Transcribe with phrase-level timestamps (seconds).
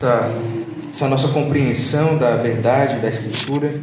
[0.00, 0.30] essa,
[0.92, 3.74] essa nossa compreensão da verdade da Escritura.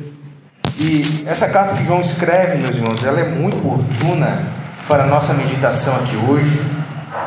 [0.79, 4.47] E essa carta que João escreve, meus irmãos, ela é muito oportuna
[4.87, 6.61] para a nossa meditação aqui hoje.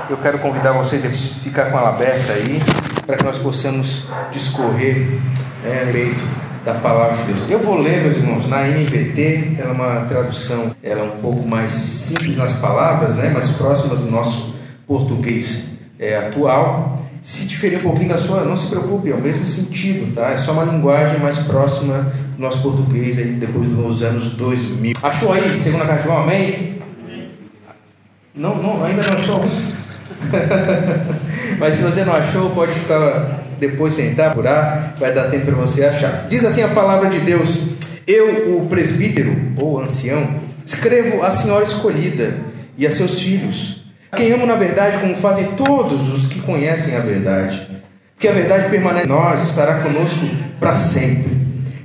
[0.09, 2.63] Eu quero convidar você a ficar com ela aberta aí,
[3.07, 5.21] para que nós possamos discorrer
[5.63, 6.27] né, respeito
[6.65, 7.51] da palavra de Deus.
[7.51, 11.47] Eu vou ler, meus irmãos, na NVT, ela é uma tradução, ela é um pouco
[11.47, 14.55] mais simples nas palavras, né, mais próximas do nosso
[14.87, 17.07] português é, atual.
[17.29, 20.31] Se diferir um pouquinho da sua, não se preocupe, é o mesmo sentido, tá?
[20.31, 24.95] É só uma linguagem mais próxima do nosso português aí depois dos anos 2000.
[25.03, 26.79] Achou aí, segunda carta de João, amém?
[28.35, 29.45] Não, não, ainda não achou?
[31.61, 35.85] Mas se você não achou, pode ficar depois sentar, apurar, vai dar tempo para você
[35.85, 36.29] achar.
[36.31, 37.59] Diz assim a palavra de Deus:
[38.07, 42.39] Eu, o presbítero ou ancião, escrevo à senhora escolhida
[42.79, 43.78] e a seus filhos
[44.17, 47.69] quem amo na verdade, como fazem todos os que conhecem a verdade.
[48.15, 50.27] Porque a verdade permanece em nós, estará conosco
[50.59, 51.39] para sempre.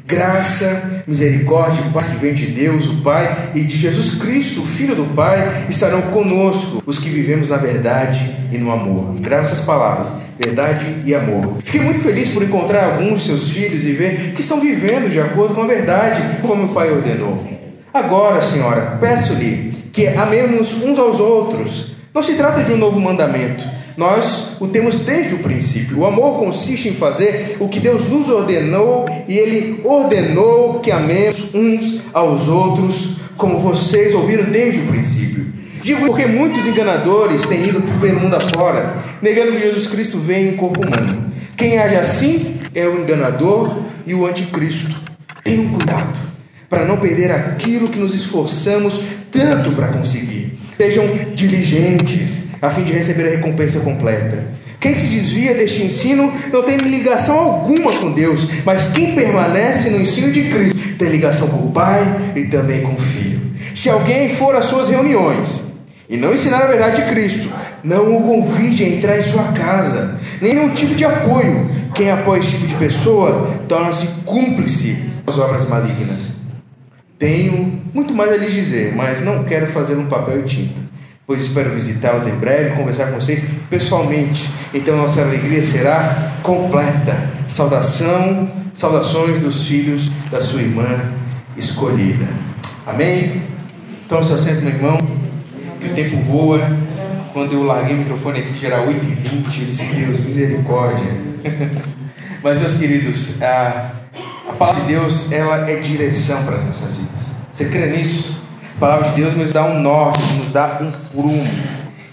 [0.05, 4.95] Graça, misericórdia paz que vem de Deus, o Pai, e de Jesus Cristo, o Filho
[4.95, 9.15] do Pai, estarão conosco, os que vivemos na verdade e no amor.
[9.19, 11.57] Grave essas palavras, verdade e amor.
[11.63, 15.21] Fiquei muito feliz por encontrar alguns de seus filhos e ver que estão vivendo de
[15.21, 17.47] acordo com a verdade, como o Pai ordenou.
[17.93, 23.63] Agora, Senhora, peço-lhe que amemos uns aos outros, não se trata de um novo mandamento.
[23.97, 25.99] Nós o temos desde o princípio.
[25.99, 31.53] O amor consiste em fazer o que Deus nos ordenou e Ele ordenou que amemos
[31.53, 35.53] uns aos outros, como vocês ouviram desde o princípio.
[35.83, 40.55] Digo porque muitos enganadores têm ido pelo mundo afora, negando que Jesus Cristo veio em
[40.55, 41.31] corpo humano.
[41.57, 44.95] Quem age assim é o enganador e o anticristo.
[45.43, 46.19] Tenham cuidado
[46.69, 50.42] para não perder aquilo que nos esforçamos tanto para conseguir.
[50.77, 54.43] Sejam diligentes, a fim de receber a recompensa completa.
[54.79, 60.01] Quem se desvia deste ensino não tem ligação alguma com Deus, mas quem permanece no
[60.01, 62.03] ensino de Cristo tem ligação com o Pai
[62.35, 63.39] e também com o Filho.
[63.73, 65.73] Se alguém for às suas reuniões
[66.09, 67.49] e não ensinar a verdade de Cristo,
[67.81, 71.69] não o convide a entrar em sua casa, nem nenhum tipo de apoio.
[71.95, 76.42] Quem apoia esse tipo de pessoa torna-se cúmplice das obras malignas.
[77.23, 80.75] Tenho muito mais a lhes dizer, mas não quero fazer um papel e tinta,
[81.25, 84.49] pois espero visitá-los em breve, conversar com vocês pessoalmente.
[84.73, 87.31] Então nossa alegria será completa.
[87.47, 91.13] Saudação, saudações dos filhos da sua irmã
[91.55, 92.27] escolhida.
[92.85, 93.43] Amém?
[94.09, 94.97] Tome seu assento, meu irmão,
[95.79, 96.59] que o tempo voa.
[97.31, 101.07] Quando eu larguei o microfone aqui, já era 8h20, eu disse, Deus, misericórdia.
[102.43, 104.02] Mas, meus queridos, a a
[104.63, 107.31] palavra de Deus, ela é direção para as nossas vidas.
[107.51, 108.41] Você crê nisso?
[108.77, 111.45] A palavra de Deus nos dá um norte, nos dá um prumo.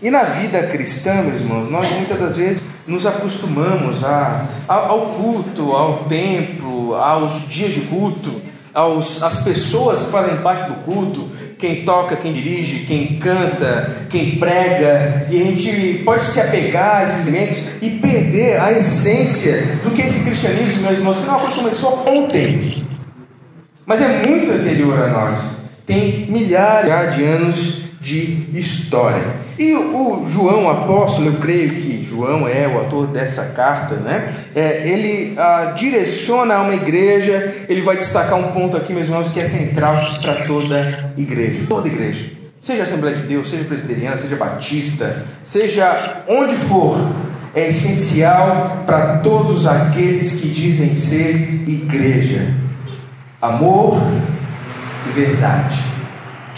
[0.03, 5.72] E na vida cristã, meus irmãos, nós muitas das vezes nos acostumamos a, ao culto,
[5.72, 8.43] ao templo, aos dias de culto,
[8.75, 11.28] aos, às pessoas que fazem parte do culto,
[11.60, 17.04] quem toca, quem dirige, quem canta, quem prega, e a gente pode se apegar a
[17.04, 21.37] esses elementos e perder a essência do que é esse cristianismo, meus irmãos, que não
[21.37, 22.87] é coisa começou ontem,
[23.84, 29.50] mas é muito anterior a nós, tem milhares de anos de história.
[29.60, 34.34] E o, João apóstolo, eu creio que João é o autor dessa carta, né?
[34.54, 39.38] É, ele ah, direciona uma igreja, ele vai destacar um ponto aqui, meus irmãos, que
[39.38, 41.66] é central para toda igreja.
[41.69, 42.31] Toda igreja.
[42.59, 46.97] Seja Assembleia de Deus, seja presbiteriana, seja batista, seja onde for,
[47.54, 51.34] é essencial para todos aqueles que dizem ser
[51.69, 52.54] igreja.
[53.42, 54.00] Amor
[55.06, 55.90] e verdade.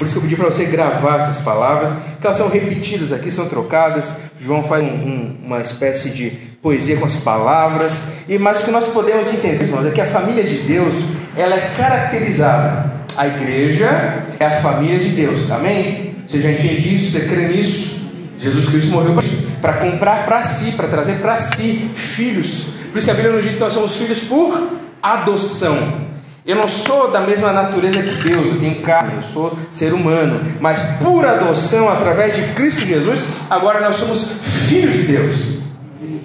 [0.02, 3.30] Por isso que eu pedi para você gravar essas palavras, que elas são repetidas aqui,
[3.30, 4.14] são trocadas.
[4.40, 6.30] João faz um, um, uma espécie de
[6.60, 8.08] poesia com as palavras.
[8.28, 10.92] E mas o que nós podemos entender, irmãos, é que a família de Deus
[11.36, 12.92] ela é caracterizada.
[13.16, 15.48] A igreja é a família de Deus.
[15.52, 16.16] Amém?
[16.26, 17.12] Você já entende isso?
[17.12, 18.10] Você crê nisso?
[18.40, 19.16] Jesus Cristo morreu
[19.60, 22.72] para comprar para si, para trazer para si filhos.
[22.90, 24.68] Por isso que a Bíblia nos diz que nós somos filhos por
[25.00, 26.10] adoção.
[26.44, 30.40] Eu não sou da mesma natureza que Deus, eu tenho carne, eu sou ser humano,
[30.60, 34.28] mas por adoção através de Cristo Jesus, agora nós somos
[34.68, 35.58] filhos de Deus.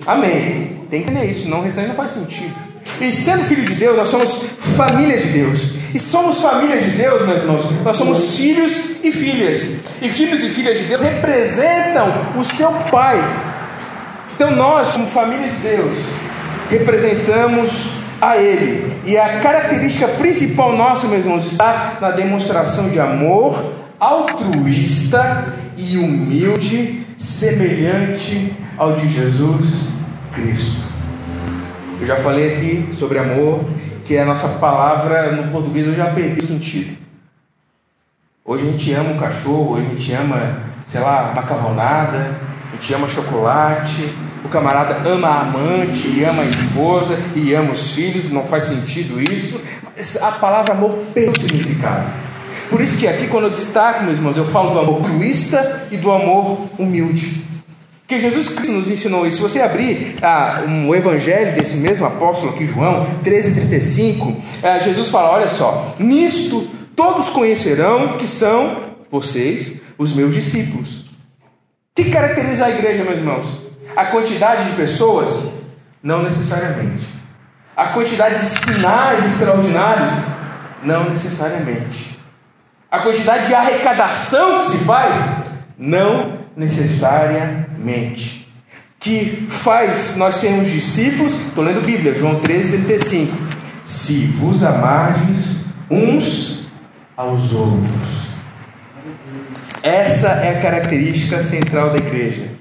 [0.08, 0.86] Amém.
[0.90, 2.56] Tem que entender isso, não, o não faz sentido.
[3.00, 4.44] E sendo filho de Deus, nós somos
[4.76, 5.74] família de Deus.
[5.94, 7.70] E somos família de Deus, meus irmãos.
[7.84, 9.82] Nós somos filhos e filhas.
[10.02, 13.18] E filhos e filhas de Deus representam o seu Pai.
[14.36, 15.98] Então nós, como família de Deus,
[16.70, 19.02] representamos a Ele.
[19.06, 27.06] E a característica principal nossa, meus irmãos, está na demonstração de amor altruísta e humilde,
[27.18, 29.90] semelhante ao de Jesus
[30.34, 30.88] Cristo.
[32.00, 33.66] Eu já falei aqui sobre amor,
[34.04, 36.96] que é a nossa palavra no português eu já perdi o sentido.
[38.46, 42.40] Hoje a gente ama o cachorro, hoje a gente ama, sei lá, macarronada,
[42.72, 44.14] a gente ama chocolate,
[44.48, 48.64] o camarada ama a amante, e ama a esposa, e ama os filhos, não faz
[48.66, 49.62] sentido isso.
[50.22, 52.10] A palavra amor perdeu o significado.
[52.70, 55.98] Por isso que aqui, quando eu destaco, meus irmãos, eu falo do amor altruísta e
[55.98, 57.46] do amor humilde.
[58.02, 59.38] Porque Jesus Cristo nos ensinou isso.
[59.38, 65.32] Se você abrir ah, um evangelho desse mesmo apóstolo aqui, João 13,35, ah, Jesus fala:
[65.32, 68.78] olha só, nisto todos conhecerão que são
[69.12, 71.02] vocês os meus discípulos.
[71.02, 71.06] O
[71.96, 73.67] que caracteriza a igreja, meus irmãos?
[73.98, 75.54] A quantidade de pessoas?
[76.04, 77.04] Não necessariamente.
[77.76, 80.12] A quantidade de sinais extraordinários?
[80.84, 82.20] Não necessariamente.
[82.92, 85.16] A quantidade de arrecadação que se faz?
[85.76, 88.48] Não necessariamente.
[89.00, 93.36] Que faz nós sermos discípulos, estou lendo Bíblia, João 13, 35.
[93.84, 96.68] Se vos amardes uns
[97.16, 98.28] aos outros.
[99.82, 102.57] Essa é a característica central da igreja.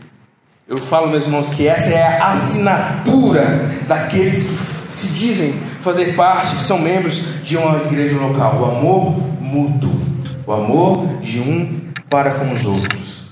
[0.69, 6.57] Eu falo, meus irmãos, que essa é a assinatura daqueles que se dizem fazer parte,
[6.57, 8.61] que são membros de uma igreja local.
[8.61, 9.93] O amor mútuo,
[10.45, 11.81] o amor de um
[12.11, 13.29] para com os outros.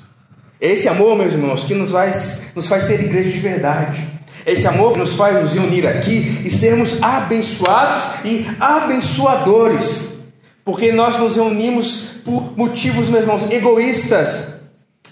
[0.61, 4.07] Esse amor, meus irmãos, que nos faz, nos faz ser igreja de verdade.
[4.47, 10.19] Esse amor que nos faz nos unir aqui e sermos abençoados e abençoadores.
[10.65, 14.55] Porque nós nos reunimos por motivos, meus irmãos, egoístas.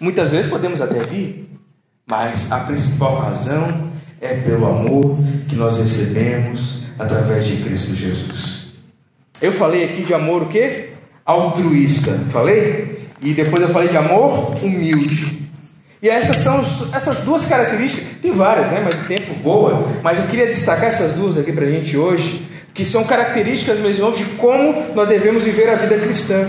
[0.00, 1.51] Muitas vezes podemos até vir,
[2.12, 5.16] mas a principal razão é pelo amor
[5.48, 8.74] que nós recebemos através de Cristo Jesus.
[9.40, 10.90] Eu falei aqui de amor o quê?
[11.24, 12.12] Altruísta.
[12.30, 13.08] Falei?
[13.22, 15.48] E depois eu falei de amor humilde.
[16.02, 16.60] E essas são
[16.92, 18.82] essas duas características, tem várias, né?
[18.84, 19.88] Mas o tempo voa.
[20.02, 23.96] Mas eu queria destacar essas duas aqui para a gente hoje, que são características, meus
[23.96, 26.46] irmãos, de como nós devemos viver a vida cristã.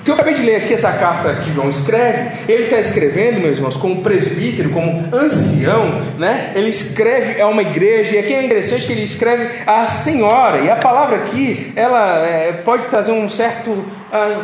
[0.00, 3.58] Porque eu acabei de ler aqui essa carta que João escreve, ele está escrevendo, meus
[3.58, 6.52] irmãos, como presbítero, como ancião, né?
[6.54, 10.70] Ele escreve a uma igreja, e aqui é interessante que ele escreve a senhora, e
[10.70, 13.84] a palavra aqui, ela é, pode trazer um certo.
[14.10, 14.40] Ah,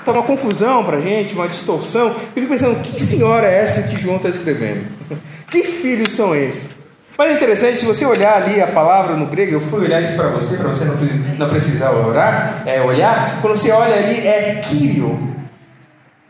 [0.00, 2.08] Está uma confusão para a gente, uma distorção.
[2.08, 4.86] Eu fico pensando, que senhora é essa que João está escrevendo?
[5.48, 6.81] Que filhos são esses?
[7.16, 10.14] Mas é interessante, se você olhar ali a palavra no grego, eu fui olhar isso
[10.16, 10.96] para você, para você não,
[11.38, 15.32] não precisar orar, é, olhar, quando você olha ali é Kyrio.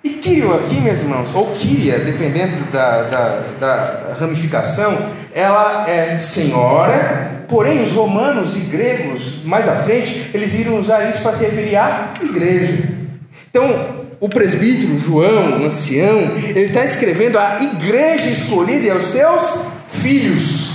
[0.02, 4.98] E Kyrio aqui, meus irmãos, ou Kyria, dependendo da, da, da ramificação,
[5.32, 11.22] ela é senhora, porém os romanos e gregos, mais à frente, eles iriam usar isso
[11.22, 12.82] para se referir à igreja.
[13.48, 16.18] Então, o presbítero João, o ancião,
[16.48, 20.71] ele está escrevendo a igreja escolhida e aos seus filhos,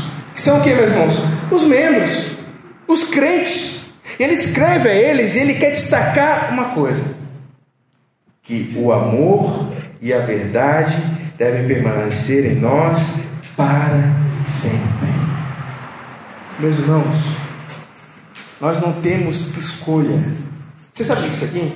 [0.47, 1.15] são o que, meus irmãos?
[1.51, 2.37] Os membros,
[2.87, 3.95] os crentes.
[4.17, 7.17] Ele escreve a eles e ele quer destacar uma coisa:
[8.43, 9.69] que o amor
[10.01, 10.95] e a verdade
[11.37, 13.19] devem permanecer em nós
[13.57, 14.15] para
[14.45, 15.09] sempre.
[16.59, 17.17] Meus irmãos,
[18.61, 20.17] nós não temos escolha.
[20.93, 21.75] Você sabe disso aqui?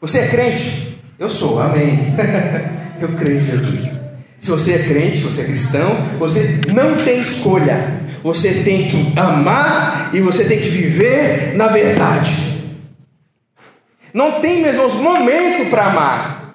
[0.00, 1.02] Você é crente?
[1.18, 2.14] Eu sou, amém.
[3.02, 3.97] Eu creio em Jesus.
[4.38, 7.98] Se você é crente, você é cristão, você não tem escolha.
[8.22, 12.48] Você tem que amar e você tem que viver na verdade.
[14.12, 16.54] Não tem, meus irmãos, momento para amar.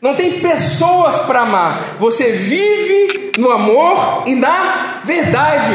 [0.00, 1.96] Não tem pessoas para amar.
[1.98, 5.72] Você vive no amor e na verdade.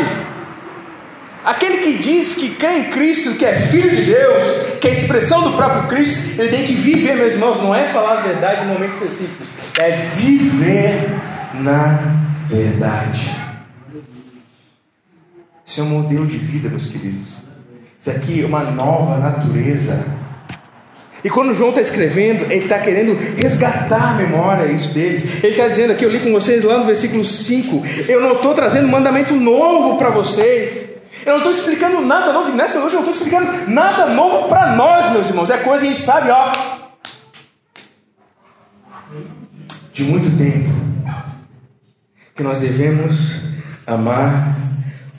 [1.43, 5.41] Aquele que diz que crê em Cristo, que é filho de Deus, que é expressão
[5.43, 8.67] do próprio Cristo, ele tem que viver, meus irmãos, não é falar as verdades em
[8.67, 9.47] momentos específicos,
[9.79, 11.09] é viver
[11.59, 11.99] na
[12.47, 13.35] verdade.
[15.65, 17.43] Isso é um modelo de vida, meus queridos.
[17.99, 20.03] Isso aqui é uma nova natureza.
[21.23, 25.43] E quando João está escrevendo, ele está querendo resgatar a memória isso deles.
[25.43, 28.53] Ele está dizendo aqui, eu li com vocês lá no versículo 5: Eu não estou
[28.53, 30.89] trazendo mandamento novo para vocês.
[31.25, 34.75] Eu não estou explicando nada novo nessa noite, eu não estou explicando nada novo para
[34.75, 35.49] nós, meus irmãos.
[35.49, 36.53] É coisa que a gente sabe, ó.
[39.91, 40.69] De muito tempo.
[42.39, 43.41] Que nós devemos
[43.85, 44.55] amar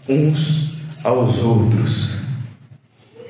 [0.09, 0.73] uns
[1.05, 2.13] aos outros.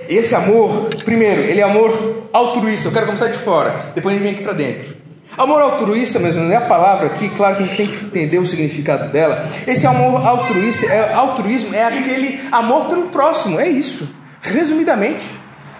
[0.08, 2.86] Esse amor, primeiro, ele é amor altruísta.
[2.86, 4.96] Eu quero começar de fora, depois a gente vem aqui para dentro.
[5.36, 8.38] Amor altruísta, mesmo, não é a palavra aqui, claro que a gente tem que entender
[8.38, 9.44] o significado dela.
[9.66, 14.08] Esse amor altruísta, é, altruísmo é aquele amor pelo próximo, é isso,
[14.40, 15.26] resumidamente.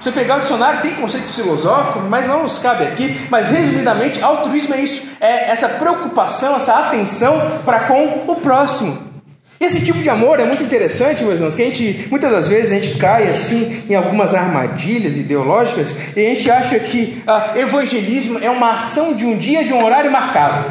[0.00, 3.26] Você pegar o dicionário, tem conceitos filosóficos, mas não nos cabe aqui.
[3.28, 9.11] Mas resumidamente, altruísmo é isso: é essa preocupação, essa atenção para com o próximo.
[9.61, 12.73] Esse tipo de amor é muito interessante, meus irmãos, que a gente, muitas das vezes,
[12.73, 18.38] a gente cai assim em algumas armadilhas ideológicas e a gente acha que ah, evangelismo
[18.38, 20.64] é uma ação de um dia, de um horário marcado.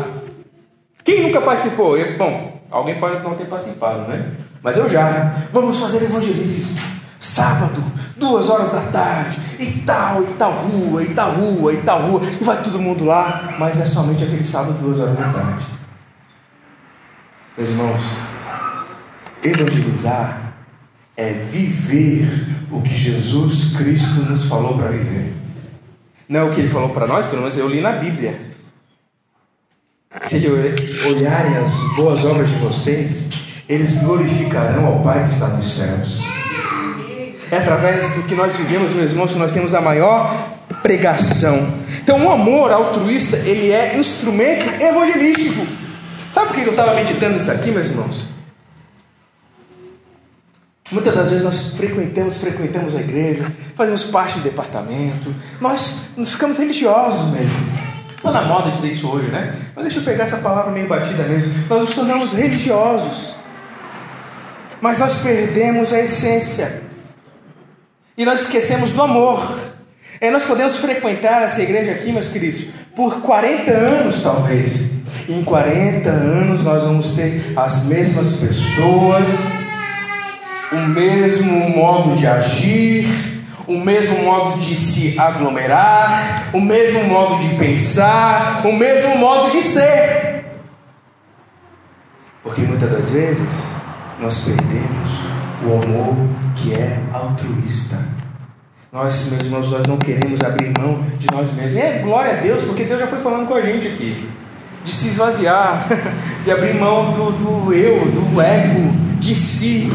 [1.04, 1.96] Quem nunca participou?
[1.96, 4.26] Eu, bom, alguém pode não ter participado, né?
[4.64, 5.36] Mas eu já.
[5.54, 6.99] Vamos fazer evangelismo.
[7.20, 7.84] Sábado,
[8.16, 12.22] duas horas da tarde, e tal, e tal rua, e tal rua, e tal rua,
[12.40, 15.66] e vai todo mundo lá, mas é somente aquele sábado, duas horas da tarde.
[17.58, 18.04] Meus irmãos,
[19.44, 20.54] Evangelizar
[21.16, 25.34] é viver o que Jesus Cristo nos falou para viver.
[26.28, 28.50] Não é o que ele falou para nós, pelo menos eu li na Bíblia.
[30.22, 30.50] Se ele
[31.06, 33.30] olharem as boas obras de vocês,
[33.68, 36.39] eles glorificarão ao Pai que está nos céus.
[37.52, 41.74] É através do que nós vivemos, meus irmãos, que nós temos a maior pregação.
[42.02, 45.66] Então, o amor altruísta, ele é instrumento evangelístico.
[46.32, 48.28] Sabe por que eu estava meditando isso aqui, meus irmãos?
[50.92, 56.58] Muitas das vezes nós frequentamos, frequentamos a igreja, fazemos parte do departamento, nós, nós ficamos
[56.58, 57.90] religiosos mesmo.
[58.16, 59.56] Está na moda dizer isso hoje, né?
[59.76, 61.54] Mas deixa eu pegar essa palavra meio batida mesmo.
[61.70, 63.36] Nós nos tornamos religiosos,
[64.82, 66.89] mas nós perdemos a essência
[68.20, 69.58] e nós esquecemos do amor.
[70.20, 75.00] É, nós podemos frequentar essa igreja aqui, meus queridos, por 40 anos talvez.
[75.30, 79.32] E em 40 anos nós vamos ter as mesmas pessoas
[80.72, 83.08] o mesmo modo de agir,
[83.66, 89.64] o mesmo modo de se aglomerar, o mesmo modo de pensar, o mesmo modo de
[89.64, 90.46] ser.
[92.44, 93.48] Porque muitas das vezes
[94.20, 95.10] nós perdemos
[95.64, 96.16] o amor
[96.56, 97.98] que é altruísta.
[98.92, 101.74] Nós, meus irmãos, nós não queremos abrir mão de nós mesmos.
[101.74, 104.28] E é glória a Deus, porque Deus já foi falando com a gente aqui.
[104.84, 105.88] De se esvaziar,
[106.44, 109.92] de abrir mão do, do eu, do ego, de si,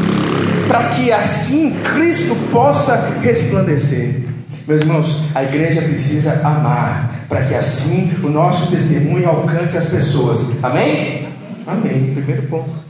[0.67, 4.21] para que assim Cristo possa resplandecer.
[4.65, 10.63] Meus irmãos, a igreja precisa amar, para que assim o nosso testemunho alcance as pessoas.
[10.63, 11.27] Amém?
[11.67, 12.13] Amém.
[12.13, 12.84] Primeiro ponto.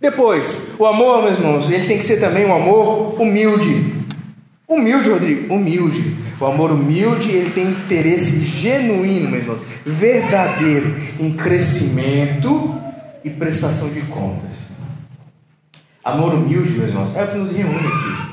[0.00, 3.94] Depois, o amor, meus irmãos, ele tem que ser também um amor humilde.
[4.66, 6.16] Humilde, Rodrigo, humilde.
[6.40, 12.80] O amor humilde, ele tem interesse genuíno, meus irmãos, verdadeiro em crescimento
[13.22, 14.70] e prestação de contas.
[16.02, 18.30] Amor humilde, meus irmãos, é o que nos reúne aqui.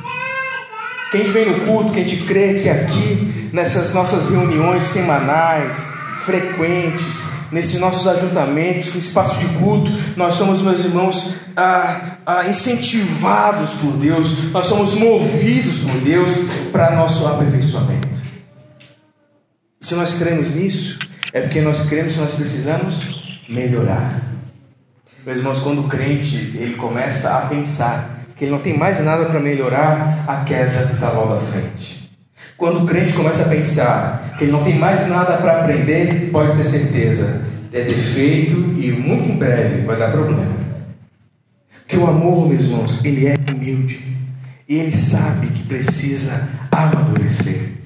[1.12, 5.97] Quem vem no culto, quem te crê que aqui, nessas nossas reuniões semanais,
[6.28, 13.72] frequentes, nesses nossos ajuntamentos, nesse espaço de culto, nós somos, meus irmãos, ah, ah, incentivados
[13.76, 16.30] por Deus, nós somos movidos por Deus
[16.74, 18.22] para nosso aperfeiçoamento.
[19.80, 21.00] Se nós cremos nisso,
[21.32, 24.22] é porque nós cremos que nós precisamos melhorar.
[25.26, 29.26] Meus irmãos, quando o crente ele começa a pensar que ele não tem mais nada
[29.26, 31.97] para melhorar, a queda está logo à frente.
[32.58, 36.58] Quando o crente começa a pensar que ele não tem mais nada para aprender, pode
[36.58, 40.58] ter certeza, é defeito e muito em breve vai dar problema.
[41.86, 44.04] Porque o amor, meus irmãos, ele é humilde.
[44.68, 47.78] E ele sabe que precisa amadurecer.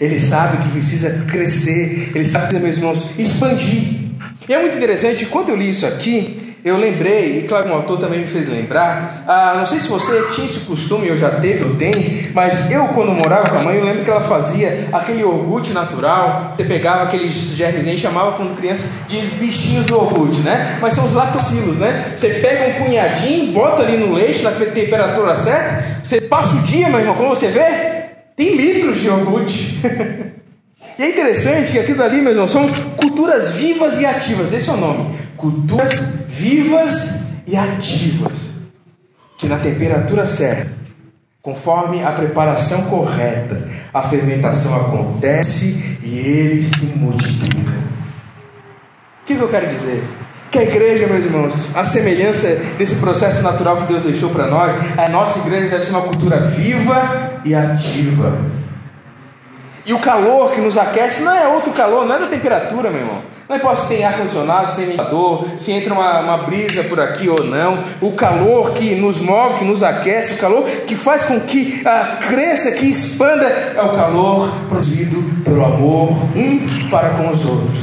[0.00, 2.12] Ele sabe que precisa crescer.
[2.14, 4.12] Ele sabe que, meus irmãos, expandir.
[4.48, 8.00] E é muito interessante, quando eu li isso aqui, eu lembrei, e claro, um autor
[8.00, 9.24] também me fez lembrar.
[9.26, 12.88] Ah, não sei se você tinha esse costume, eu já teve, eu tenho, mas eu,
[12.88, 16.54] quando morava com a mãe, eu lembro que ela fazia aquele iogurte natural.
[16.56, 20.78] Você pegava aqueles germes e chamava quando criança de bichinhos do iogurte, né?
[20.80, 22.12] Mas são os lactobacilos, né?
[22.16, 26.88] Você pega um punhadinho, bota ali no leite, na temperatura certa, você passa o dia,
[26.88, 29.80] meu irmão, como você vê, tem litros de iogurte.
[30.98, 34.52] E é interessante que aquilo ali, meu irmão, são culturas vivas e ativas.
[34.52, 35.14] Esse é o nome.
[35.38, 38.58] Culturas vivas e ativas.
[39.38, 40.70] Que na temperatura certa,
[41.40, 47.78] conforme a preparação correta, a fermentação acontece e ele se multiplica.
[49.22, 50.04] O que eu quero dizer?
[50.50, 54.74] Que a igreja, meus irmãos, a semelhança desse processo natural que Deus deixou para nós,
[54.98, 58.58] a nossa igreja deve ser uma cultura viva e ativa
[59.88, 63.00] e o calor que nos aquece não é outro calor, não é da temperatura, meu
[63.00, 63.22] irmão.
[63.48, 67.30] Não importa se tem ar-condicionado, se tem ventilador, se entra uma, uma brisa por aqui
[67.30, 67.82] ou não.
[68.00, 72.18] O calor que nos move, que nos aquece, o calor que faz com que ah,
[72.20, 77.78] cresça, que expanda, é o calor produzido pelo amor um para com os outros.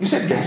[0.00, 0.42] Isso é bom.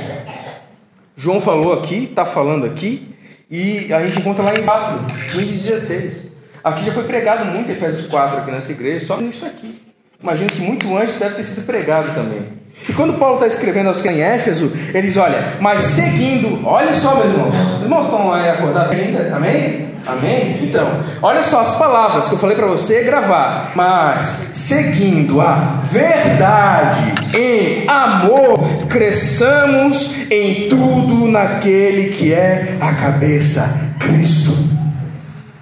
[1.16, 3.16] João falou aqui, está falando aqui,
[3.52, 6.32] e a gente encontra lá em 4, 15 e 16.
[6.64, 9.80] Aqui já foi pregado muito Efésios 4 aqui nessa igreja, só que gente está aqui.
[10.22, 12.59] Imagino que muito antes deve ter sido pregado também.
[12.88, 16.94] E quando Paulo está escrevendo aos que em Éfeso, ele diz: Olha, mas seguindo, olha
[16.94, 19.36] só, meus irmãos, os irmãos estão aí acordados ainda?
[19.36, 19.90] Amém?
[20.06, 20.60] Amém?
[20.64, 20.88] Então,
[21.22, 23.72] olha só as palavras que eu falei para você gravar.
[23.76, 34.79] Mas, seguindo a verdade em amor, cresçamos em tudo naquele que é a cabeça, Cristo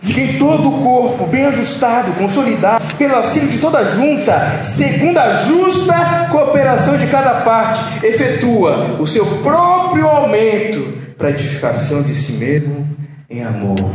[0.08, 5.34] de que todo o corpo, bem ajustado, consolidado, pelo auxílio de toda junta, segundo a
[5.34, 12.88] justa cooperação de cada parte, efetua o seu próprio aumento para edificação de si mesmo
[13.30, 13.92] em amor.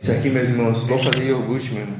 [0.00, 1.98] Isso aqui, meus irmãos, vou fazer iogurte, meu irmão.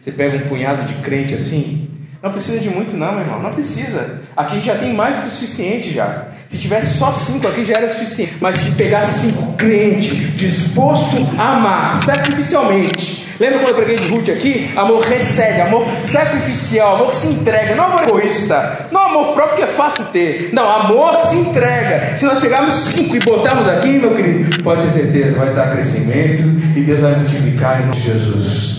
[0.00, 1.88] Você pega um punhado de crente assim,
[2.20, 4.22] não precisa de muito, não, meu irmão, não precisa.
[4.36, 6.26] Aqui já tem mais do que o suficiente já.
[6.56, 8.36] Se tivesse só cinco aqui já era suficiente.
[8.40, 13.26] Mas se pegar cinco crentes disposto a amar sacrificialmente.
[13.38, 14.70] Lembra quando eu preguei de Ruth aqui?
[14.74, 19.64] Amor recebe, amor sacrificial, amor que se entrega, não amor egoísta, não amor próprio que
[19.64, 22.16] é fácil ter, não, amor que se entrega.
[22.16, 26.42] Se nós pegarmos cinco e botarmos aqui, meu querido, pode ter certeza, vai dar crescimento
[26.74, 28.76] e Deus vai multiplicar em nome de Jesus.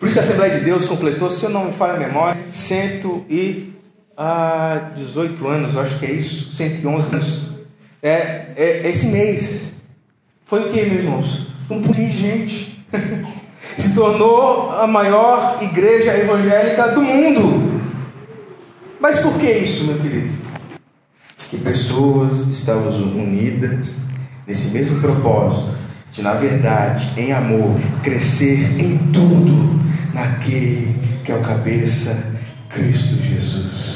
[0.00, 2.40] Por isso que a Assembleia de Deus completou, se eu não me falha a memória,
[2.50, 3.75] cento e
[4.16, 7.50] há 18 anos, eu acho que é isso, 111 anos.
[8.02, 9.72] É, é, esse mês.
[10.44, 11.46] Foi o que, meus irmãos?
[11.68, 12.86] Um pouquinho de gente.
[13.76, 17.82] Se tornou a maior igreja evangélica do mundo.
[19.00, 20.32] Mas por que isso, meu querido?
[21.50, 23.96] Que pessoas estavam unidas
[24.46, 25.76] nesse mesmo propósito
[26.12, 29.80] de, na verdade, em amor, crescer em tudo
[30.14, 32.34] naquele que é o cabeça,
[32.70, 33.95] Cristo Jesus.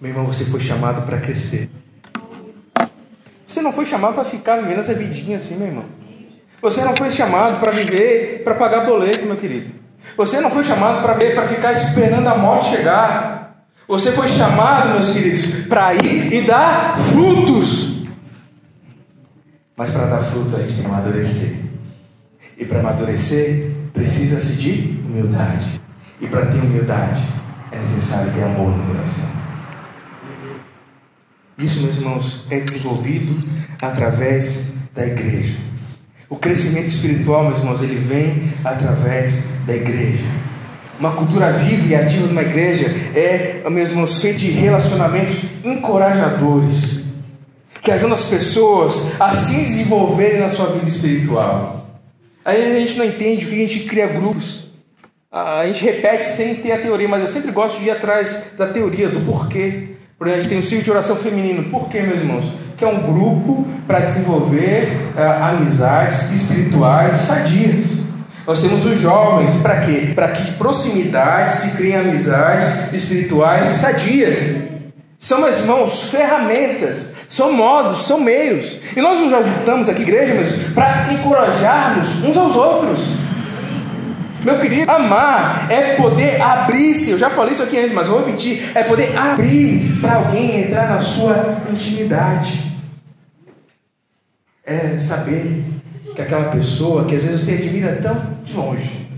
[0.00, 1.68] Meu irmão, você foi chamado para crescer.
[3.46, 5.84] Você não foi chamado para ficar vivendo essa vidinha assim, meu irmão.
[6.62, 9.72] Você não foi chamado para viver, para pagar boleto, meu querido.
[10.16, 13.64] Você não foi chamado para ver, para ficar esperando a morte chegar.
[13.88, 18.06] Você foi chamado, meus queridos, para ir e dar frutos.
[19.76, 21.56] Mas para dar fruto a gente tem que amadurecer.
[22.56, 25.80] E para amadurecer, precisa-se de humildade.
[26.20, 27.22] E para ter humildade,
[27.72, 29.37] é necessário ter amor no coração.
[31.58, 33.42] Isso, meus irmãos, é desenvolvido
[33.82, 35.56] através da igreja.
[36.30, 40.24] O crescimento espiritual, meus irmãos, ele vem através da igreja.
[41.00, 47.14] Uma cultura viva e ativa de uma igreja é, meus irmãos, feita de relacionamentos encorajadores,
[47.82, 51.90] que ajudam as pessoas a se desenvolverem na sua vida espiritual.
[52.44, 54.68] Vezes a gente não entende porque a gente cria grupos.
[55.30, 58.68] A gente repete sem ter a teoria, mas eu sempre gosto de ir atrás da
[58.68, 59.97] teoria, do porquê.
[60.18, 61.70] Por exemplo, a gente tem o ciclo de oração feminino.
[61.70, 62.44] Por quê, meus irmãos?
[62.76, 67.98] Que é um grupo para desenvolver uh, amizades espirituais sadias.
[68.44, 70.10] Nós temos os jovens, para quê?
[70.16, 74.56] Para que de proximidade se criem amizades espirituais sadias.
[75.16, 78.78] São, meus irmãos, ferramentas, são modos, são meios.
[78.96, 80.34] E nós nos juntamos aqui, igreja,
[80.74, 83.17] para encorajarmos uns aos outros.
[84.44, 87.10] Meu querido, amar é poder abrir-se.
[87.10, 90.88] Eu já falei isso aqui antes, mas vou repetir: é poder abrir para alguém entrar
[90.88, 92.66] na sua intimidade.
[94.64, 95.64] É saber
[96.14, 99.08] que aquela pessoa que às vezes você admira tão de longe,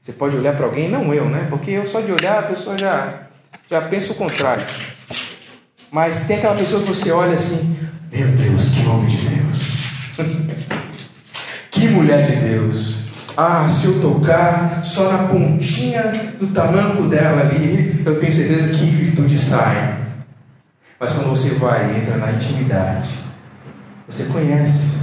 [0.00, 1.46] você pode olhar para alguém, não eu, né?
[1.48, 3.26] Porque eu só de olhar a pessoa já,
[3.70, 4.64] já pensa o contrário.
[5.90, 7.76] Mas tem aquela pessoa que você olha assim:
[8.12, 9.58] meu Deus, que homem de Deus,
[11.70, 13.09] que mulher de Deus.
[13.36, 16.02] Ah, se eu tocar só na pontinha
[16.38, 19.98] do tamanco dela ali, eu tenho certeza que virtude sai.
[20.98, 23.08] Mas quando você vai entra na intimidade,
[24.06, 24.98] você conhece,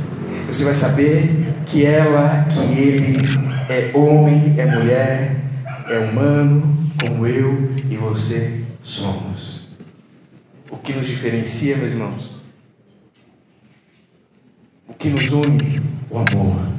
[0.46, 5.36] você vai saber que ela, que ele é homem, é mulher,
[5.90, 9.68] é humano, como eu e você somos.
[10.70, 12.32] O que nos diferencia, meus irmãos?
[14.88, 15.82] O que nos une?
[16.10, 16.77] O amor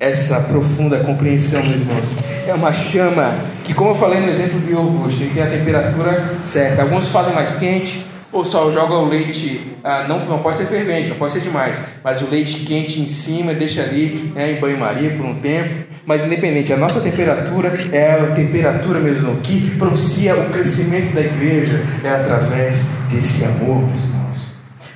[0.00, 2.16] essa profunda compreensão, meus irmãos.
[2.46, 6.82] É uma chama que, como eu falei no exemplo de Augusto, tem a temperatura certa.
[6.82, 11.08] Alguns fazem mais quente, ou só joga o leite, ah, não, não pode ser fervente,
[11.08, 15.10] não pode ser demais, mas o leite quente em cima, deixa ali né, em banho-maria
[15.10, 15.86] por um tempo.
[16.04, 21.22] Mas independente, a nossa temperatura é a temperatura, meus irmãos, que propicia o crescimento da
[21.22, 24.38] igreja, é através desse amor, meus irmãos.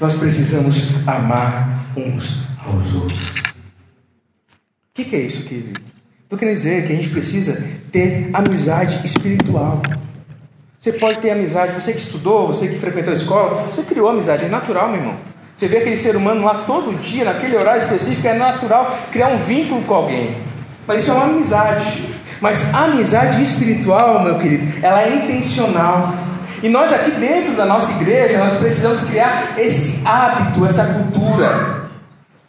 [0.01, 3.52] Nós precisamos amar uns aos outros.
[4.93, 5.81] O que, que, é isso, querido?
[6.23, 9.81] Estou querendo dizer que a gente precisa ter amizade espiritual.
[10.79, 14.45] Você pode ter amizade, você que estudou, você que frequentou a escola, você criou amizade,
[14.45, 15.17] é natural, meu irmão.
[15.55, 19.39] Você vê aquele ser humano lá todo dia, naquele horário específico, é natural criar um
[19.39, 20.37] vínculo com alguém.
[20.87, 22.05] Mas isso é uma amizade.
[22.43, 26.13] Mas a amizade espiritual, meu querido, ela é intencional.
[26.63, 31.82] E nós aqui dentro da nossa igreja, nós precisamos criar esse hábito, essa cultura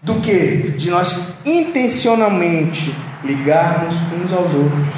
[0.04, 0.74] do que?
[0.78, 4.96] De nós intencionalmente ligarmos uns aos outros.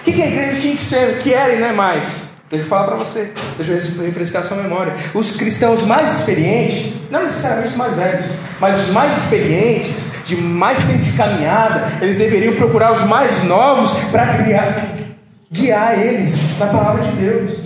[0.00, 1.18] O que, que a igreja tinha que ser?
[1.18, 2.30] Que era e não é mais.
[2.48, 4.94] Deixa eu falar para você, deixa eu refrescar sua memória.
[5.12, 8.26] Os cristãos mais experientes, não necessariamente os mais velhos,
[8.60, 13.90] mas os mais experientes, de mais tempo de caminhada, eles deveriam procurar os mais novos
[14.12, 14.36] para
[15.50, 17.58] guiar eles na palavra de Deus.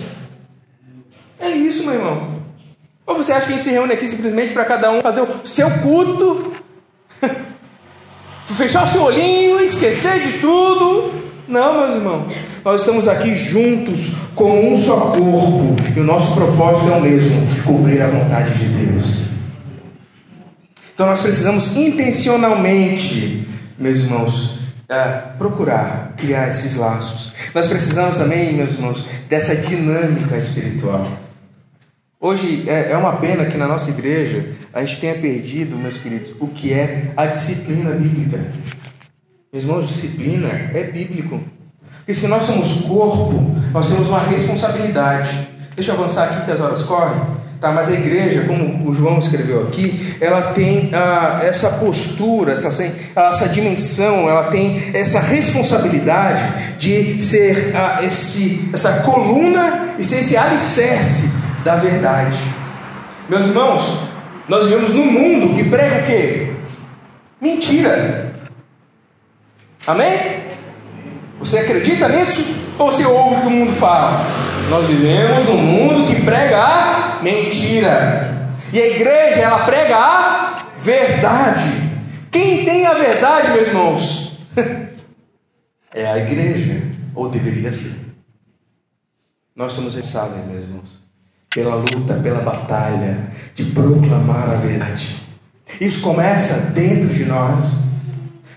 [1.38, 2.40] É isso, meu irmão.
[3.07, 5.68] Ou você acha que gente se reúne aqui simplesmente para cada um fazer o seu
[5.81, 6.49] culto,
[8.56, 11.12] fechar o seu olhinho, esquecer de tudo?
[11.48, 12.35] Não, meus irmãos.
[12.64, 17.46] Nós estamos aqui juntos como um só corpo e o nosso propósito é o mesmo:
[17.64, 19.24] cumprir a vontade de Deus.
[20.94, 23.46] Então nós precisamos intencionalmente,
[23.78, 25.04] meus irmãos, é,
[25.38, 27.33] procurar criar esses laços.
[27.54, 31.11] Nós precisamos também, meus irmãos, dessa dinâmica espiritual.
[32.22, 36.33] Hoje é, é uma pena que na nossa igreja a gente tenha perdido, meus queridos,
[36.38, 38.38] o que é a disciplina bíblica.
[39.50, 41.40] Meus irmãos, disciplina é bíblico.
[41.96, 45.48] Porque se nós somos corpo, nós temos uma responsabilidade.
[45.74, 47.40] Deixa eu avançar aqui que as horas correm.
[47.59, 52.68] Tá, mas a igreja, como o João escreveu aqui, ela tem ah, essa postura, essa,
[53.16, 60.37] essa dimensão, ela tem essa responsabilidade de ser ah, esse, essa coluna e ser esse
[60.37, 62.38] alicerce da verdade.
[63.29, 64.01] Meus irmãos,
[64.49, 66.53] nós vivemos num mundo que prega o quê?
[67.40, 68.35] Mentira.
[69.87, 70.40] Amém?
[71.38, 72.55] Você acredita nisso?
[72.79, 74.25] Ou você ouve o que o mundo fala?
[74.68, 78.51] Nós vivemos num mundo que prega a mentira.
[78.73, 81.70] E a igreja, ela prega a verdade.
[82.31, 84.38] Quem tem a verdade, meus irmãos?
[85.92, 86.83] é a igreja.
[87.14, 87.96] Ou deveria ser.
[89.55, 90.99] Nós somos responsáveis, meus irmãos,
[91.52, 95.20] pela luta, pela batalha de proclamar a verdade.
[95.80, 97.80] Isso começa dentro de nós.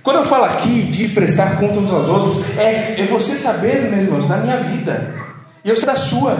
[0.03, 4.03] Quando eu falo aqui de prestar conta uns aos outros, é, é você saber, meus
[4.03, 5.15] irmãos, da minha vida,
[5.65, 6.38] e eu sei da sua.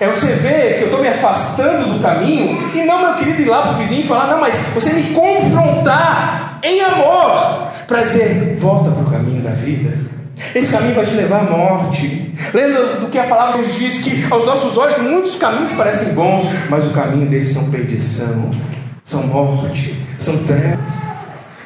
[0.00, 3.46] É você ver que eu estou me afastando do caminho, e não, meu querido, ir
[3.46, 8.56] lá para o vizinho e falar, não, mas você me confrontar em amor, para dizer,
[8.56, 10.15] volta para o caminho da vida.
[10.54, 12.34] Esse caminho vai te levar à morte.
[12.52, 16.44] Lembra do que a palavra nos diz que aos nossos olhos muitos caminhos parecem bons,
[16.68, 18.54] mas o caminho deles são perdição,
[19.02, 20.94] são morte, são trevas.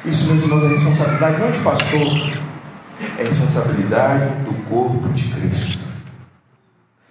[0.05, 2.39] Isso, meus irmãos, é responsabilidade não de pastor,
[3.19, 5.79] é responsabilidade do corpo de Cristo.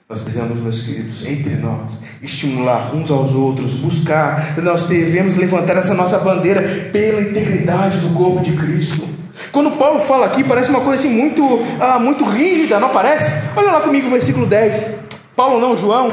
[0.09, 5.95] Nós precisamos, meus queridos, entre nós, estimular uns aos outros, buscar, nós devemos levantar essa
[5.95, 9.20] nossa bandeira pela integridade do corpo de Cristo.
[9.53, 13.49] Quando Paulo fala aqui, parece uma coisa assim muito, ah, muito rígida, não parece?
[13.57, 14.95] Olha lá comigo o versículo 10.
[15.35, 16.13] Paulo não, João.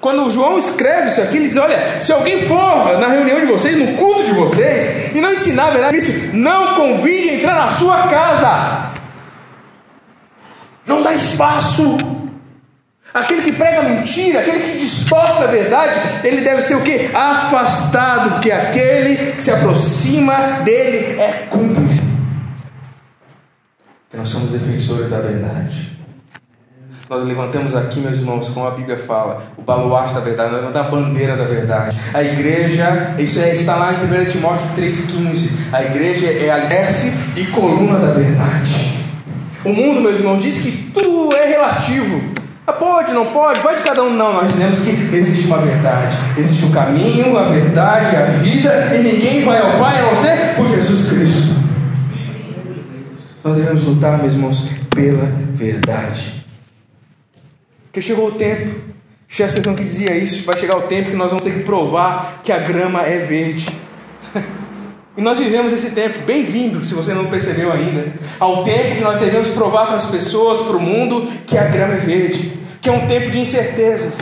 [0.00, 3.76] Quando João escreve isso aqui, ele diz: Olha, se alguém for na reunião de vocês,
[3.78, 7.70] no culto de vocês, e não ensinar a verdade, isso, não convide a entrar na
[7.70, 8.90] sua casa.
[10.84, 11.98] Não dá espaço.
[13.14, 17.10] Aquele que prega mentira, aquele que distorce a verdade, ele deve ser o que?
[17.14, 22.11] Afastado, porque aquele que se aproxima dele é cúmplice.
[24.12, 25.90] Porque nós somos defensores da verdade.
[27.08, 30.88] Nós levantamos aqui, meus irmãos, como a Bíblia fala, o baluarte da verdade, nós levantamos
[30.88, 31.96] a bandeira da verdade.
[32.12, 35.48] A igreja, isso é, está lá em 1 Timóteo 3,15.
[35.72, 38.98] A igreja é alicerce e coluna da verdade.
[39.64, 42.34] O mundo, meus irmãos, diz que tudo é relativo.
[42.66, 44.14] Ah, pode, não pode, vai de cada um.
[44.14, 46.18] Não, nós dizemos que existe uma verdade.
[46.36, 50.16] Existe o um caminho, a verdade, a vida, e ninguém vai ao Pai a não
[50.20, 51.61] ser por Jesus Cristo.
[53.44, 55.24] Nós devemos lutar, meus irmãos, pela
[55.54, 56.46] verdade.
[57.86, 58.80] Porque chegou o tempo,
[59.26, 62.52] Chesterton que dizia isso, vai chegar o tempo que nós vamos ter que provar que
[62.52, 63.68] a grama é verde.
[65.14, 69.18] E nós vivemos esse tempo, bem-vindo, se você não percebeu ainda, ao tempo que nós
[69.18, 72.92] devemos provar para as pessoas, para o mundo, que a grama é verde, que é
[72.92, 74.14] um tempo de incertezas,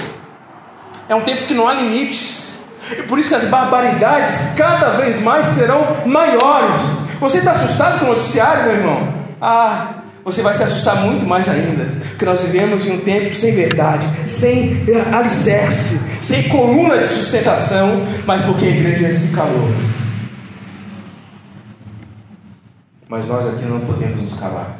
[1.09, 5.23] é um tempo que não há limites, e por isso que as barbaridades cada vez
[5.23, 7.10] mais serão maiores.
[7.21, 9.13] Você está assustado com o noticiário, meu irmão?
[9.43, 13.55] Ah, você vai se assustar muito mais ainda, porque nós vivemos em um tempo sem
[13.55, 19.69] verdade, sem eh, alicerce, sem coluna de sustentação, mas porque a igreja se calou.
[23.07, 24.79] Mas nós aqui não podemos nos calar.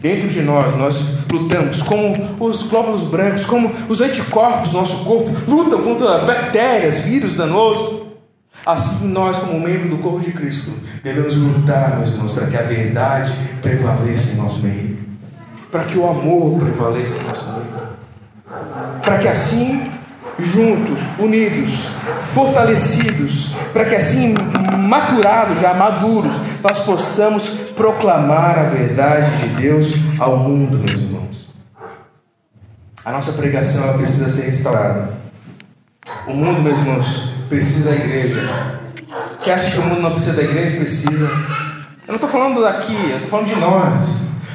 [0.00, 5.30] Dentro de nós, nós lutamos como os glóbulos brancos, como os anticorpos do nosso corpo
[5.46, 8.05] lutam contra bactérias, vírus danosos.
[8.66, 10.72] Assim, nós, como membro do corpo de Cristo,
[11.04, 14.98] devemos lutar, meus irmãos, para que a verdade prevaleça em nosso meio.
[15.70, 17.86] para que o amor prevaleça no nosso meio.
[19.02, 19.90] Para que assim,
[20.38, 21.88] juntos, unidos,
[22.22, 24.34] fortalecidos, para que assim,
[24.78, 31.48] maturados, já maduros, nós possamos proclamar a verdade de Deus ao mundo, meus irmãos.
[33.04, 35.10] A nossa pregação precisa ser restaurada.
[36.26, 38.40] O mundo, meus irmãos, precisa da igreja.
[39.38, 40.76] Você acha que o mundo não precisa da igreja?
[40.76, 41.26] Precisa.
[41.26, 44.04] Eu não estou falando daqui, eu estou falando de nós.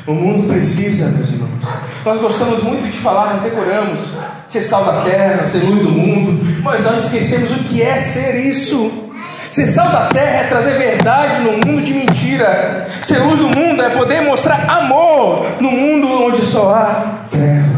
[0.08, 1.64] O mundo precisa, meus irmãos.
[2.04, 4.16] Nós gostamos muito de falar, nós decoramos
[4.48, 8.36] ser sal da terra, ser luz do mundo, mas nós esquecemos o que é ser
[8.36, 9.10] isso.
[9.52, 12.88] Ser sal da terra é trazer verdade no mundo de mentira.
[13.04, 17.71] Ser luz do mundo é poder mostrar amor no mundo onde só há trevas.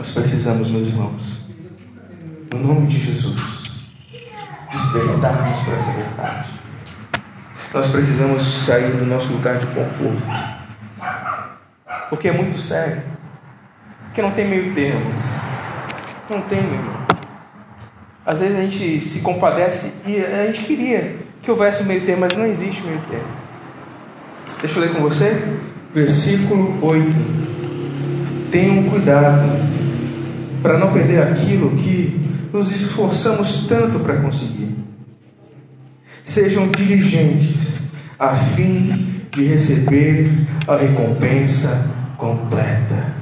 [0.00, 1.40] Nós precisamos, meus irmãos,
[2.50, 3.82] no nome de Jesus,
[4.72, 6.48] despertarmos para essa verdade.
[7.74, 10.22] Nós precisamos sair do nosso lugar de conforto,
[12.08, 13.02] porque é muito sério,
[14.04, 15.04] porque não tem meio termo,
[16.30, 17.06] não tem, meu irmão.
[18.24, 22.34] Às vezes a gente se compadece e a gente queria que houvesse meio termo, mas
[22.38, 23.28] não existe meio termo.
[24.62, 25.58] Deixa eu ler com você,
[25.92, 28.50] versículo 8.
[28.50, 29.69] Tenham cuidado
[30.62, 32.20] para não perder aquilo que
[32.52, 34.76] nos esforçamos tanto para conseguir.
[36.24, 37.80] Sejam diligentes
[38.18, 40.30] a fim de receber
[40.66, 43.14] a recompensa completa.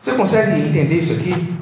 [0.00, 1.54] Você consegue entender isso aqui?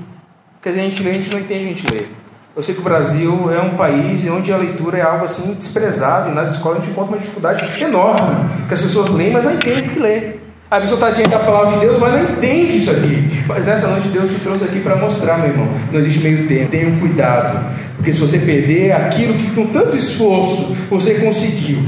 [0.55, 2.07] Porque a gente lê, a gente não entende, a gente lê.
[2.55, 6.31] Eu sei que o Brasil é um país onde a leitura é algo assim desprezado,
[6.31, 9.55] e nas escolas a gente encontra uma dificuldade enorme, que as pessoas leem, mas não
[9.55, 10.39] entendem o que lê.
[10.71, 13.43] A pessoa está diante da palavra de Deus, mas não entende isso aqui.
[13.49, 15.69] Mas nessa noite Deus te trouxe aqui para mostrar, meu irmão.
[15.91, 16.71] Não existe meio tempo.
[16.71, 17.75] Tenha cuidado.
[17.97, 21.85] Porque se você perder aquilo que com tanto esforço você conseguiu,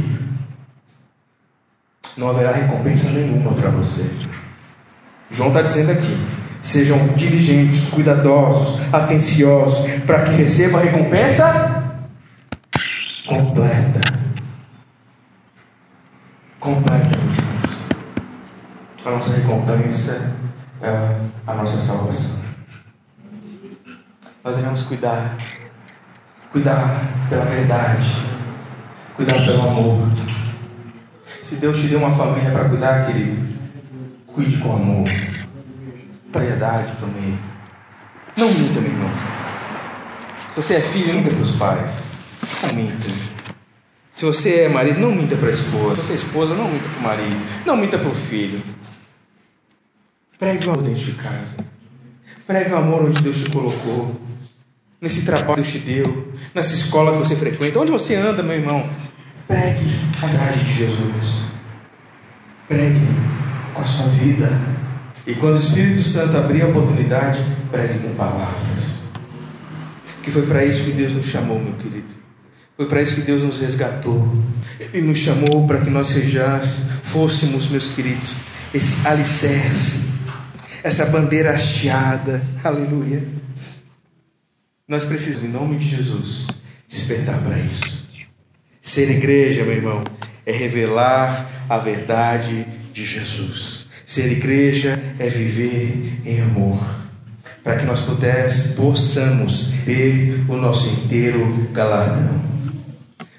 [2.16, 4.05] não haverá recompensa nenhuma para você.
[5.31, 6.18] João está dizendo aqui:
[6.61, 11.85] sejam diligentes, cuidadosos, atenciosos, para que receba a recompensa
[13.27, 14.01] completa.
[16.59, 17.21] Completa.
[19.04, 20.32] A nossa recompensa
[20.80, 22.40] é a nossa salvação.
[24.44, 25.36] Nós devemos cuidar,
[26.52, 28.10] cuidar pela verdade,
[29.16, 30.08] cuidar pelo amor.
[31.42, 33.44] Se Deus te deu uma família para cuidar, querido,
[34.26, 35.08] cuide com amor,
[37.06, 37.38] o meio.
[38.36, 39.10] Não minta, meu irmão.
[40.50, 42.04] Se você é filho, minta para os pais.
[42.62, 43.08] Não minta.
[44.12, 45.96] Se você é marido, não minta para a esposa.
[45.96, 47.64] Se você é esposa, não minta para o marido.
[47.66, 48.62] Não minta para o filho.
[50.42, 51.59] Pregue o amor dentro de casa.
[52.48, 54.20] Pregue o amor onde Deus te colocou.
[55.00, 56.33] Nesse trabalho que Deus te deu.
[56.52, 57.78] Nessa escola que você frequenta.
[57.78, 58.85] Onde você anda, meu irmão.
[59.46, 59.87] Pregue
[60.20, 61.44] a verdade de Jesus.
[62.66, 62.98] Pregue
[63.72, 64.50] com a sua vida.
[65.28, 67.38] E quando o Espírito Santo abrir a oportunidade,
[67.70, 69.02] pregue com palavras.
[70.24, 72.12] Que foi para isso que Deus nos chamou, meu querido.
[72.76, 74.28] Foi para isso que Deus nos resgatou.
[74.92, 78.31] Ele nos chamou para que nós sejamos, fôssemos, meus queridos,
[78.74, 80.12] esse alicerce
[80.83, 82.42] essa bandeira hasteada.
[82.62, 83.23] Aleluia.
[84.87, 86.49] Nós precisamos, em nome de Jesus,
[86.88, 88.03] despertar para isso.
[88.81, 90.03] Ser igreja, meu irmão,
[90.45, 93.87] é revelar a verdade de Jesus.
[94.05, 96.85] Ser igreja é viver em amor.
[97.62, 102.42] Para que nós pudesse, possamos ver o nosso inteiro galardão.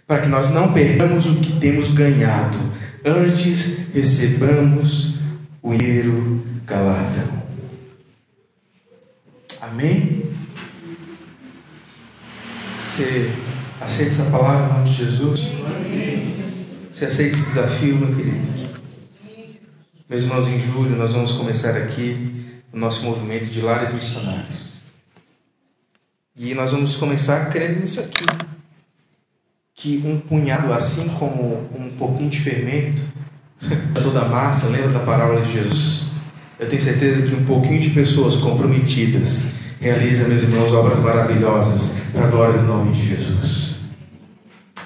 [0.07, 2.57] Para que nós não perdamos o que temos ganhado,
[3.05, 5.15] antes recebamos
[5.61, 7.43] o inteiro galardão.
[9.61, 10.33] Amém?
[12.81, 13.31] Você
[13.79, 15.41] aceita essa palavra em nome de Jesus?
[16.91, 18.53] Você aceita esse desafio, meu querido?
[20.09, 24.73] Meus irmãos, em julho nós vamos começar aqui o nosso movimento de lares missionários.
[26.35, 28.25] E nós vamos começar crendo nisso aqui.
[29.75, 33.03] Que um punhado, assim como um pouquinho de fermento,
[33.93, 36.12] toda a massa, lembra da parábola de Jesus?
[36.59, 42.25] Eu tenho certeza que um pouquinho de pessoas comprometidas realiza, meus irmãos, obras maravilhosas para
[42.25, 43.73] a glória do nome de Jesus.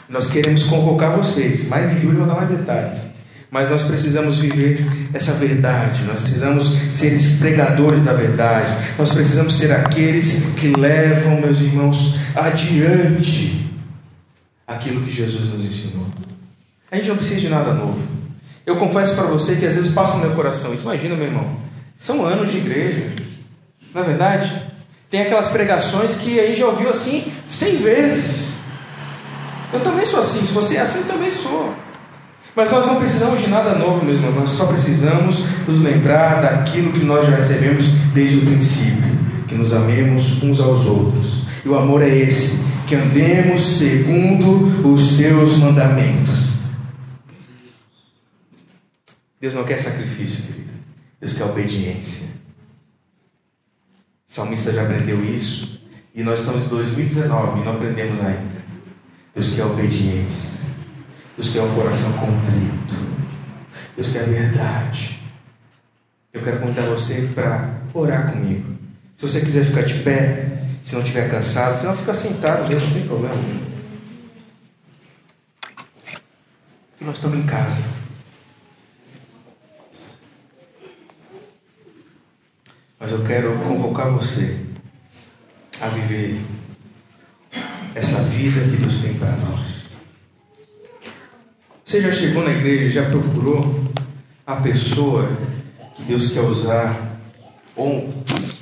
[0.09, 3.17] Nós queremos convocar vocês, mais em julho eu vou dar mais detalhes.
[3.49, 9.71] Mas nós precisamos viver essa verdade, nós precisamos ser pregadores da verdade, nós precisamos ser
[9.71, 13.67] aqueles que levam, meus irmãos, adiante
[14.65, 16.07] aquilo que Jesus nos ensinou.
[16.91, 17.99] A gente não precisa de nada novo.
[18.67, 20.83] Eu confesso para você que às vezes passa no meu coração isso.
[20.83, 21.55] Imagina, meu irmão,
[21.97, 23.13] são anos de igreja.
[23.95, 24.61] Na é verdade,
[25.09, 28.55] tem aquelas pregações que a gente já ouviu assim cem vezes.
[29.71, 30.43] Eu também sou assim.
[30.43, 31.73] Se você é assim, eu também sou.
[32.53, 36.91] Mas nós não precisamos de nada novo, meus irmãos, nós só precisamos nos lembrar daquilo
[36.91, 41.43] que nós já recebemos desde o princípio, que nos amemos uns aos outros.
[41.63, 46.46] E o amor é esse, que andemos segundo os seus mandamentos.
[49.39, 50.73] Deus não quer sacrifício, querido.
[51.19, 52.27] Deus quer obediência.
[54.27, 55.81] O salmista já aprendeu isso.
[56.13, 58.63] E nós estamos em 2019 e não aprendemos ainda.
[59.33, 60.57] Deus quer obediência.
[61.35, 63.07] Deus quer um coração contrito.
[63.95, 65.21] Deus quer verdade.
[66.33, 68.75] Eu quero convidar você para orar comigo.
[69.15, 72.87] Se você quiser ficar de pé, se não estiver cansado, se não ficar sentado mesmo,
[72.87, 73.35] não tem problema.
[76.99, 77.83] E nós estamos em casa.
[82.99, 84.59] Mas eu quero convocar você
[85.81, 86.41] a viver
[87.93, 89.87] essa vida que Deus tem para nós.
[91.85, 93.83] Você já chegou na igreja, já procurou
[94.45, 95.29] a pessoa
[95.95, 97.19] que Deus quer usar,
[97.75, 98.13] ou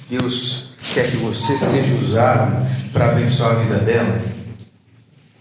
[0.09, 4.21] Deus quer que você seja usado para abençoar a vida dela?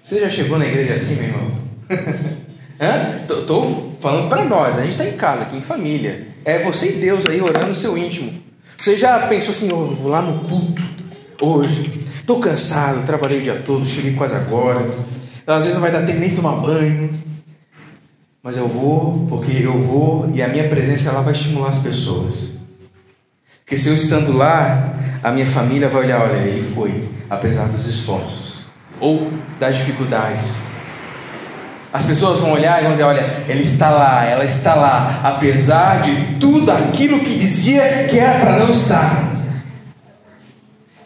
[0.05, 1.65] Você já chegou na igreja assim, meu irmão?
[3.29, 6.29] Estou falando para nós, a gente está em casa, aqui em família.
[6.45, 8.44] É você e Deus aí orando no seu íntimo.
[8.85, 10.83] Você já pensou assim, oh, vou lá no culto
[11.41, 14.87] hoje, estou cansado, trabalhei o dia todo, cheguei quase agora.
[15.47, 17.11] Às vezes não vai dar tempo nem de tomar banho.
[18.43, 22.59] Mas eu vou, porque eu vou e a minha presença ela vai estimular as pessoas.
[23.65, 27.87] Porque se eu estando lá, a minha família vai olhar, olha, ele foi, apesar dos
[27.87, 28.67] esforços
[29.01, 30.74] ou das dificuldades.
[31.95, 36.03] As pessoas vão olhar e vão dizer, olha, ele está lá, ela está lá, apesar
[36.03, 39.33] de tudo aquilo que dizia que era para não estar.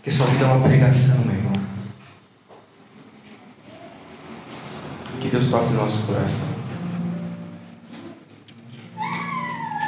[0.02, 1.52] Que sua vida é uma pregação, meu irmão.
[5.20, 6.48] Que Deus toque o nosso coração.